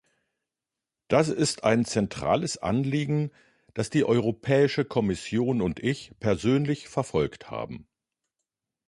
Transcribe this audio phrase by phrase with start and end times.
[1.09, 3.29] Das ist ein zentrales Anliegen,
[3.75, 7.87] das die Europäische Kommission und ich persönlich verfolgt haben.